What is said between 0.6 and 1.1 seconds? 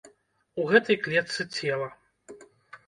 У гэтай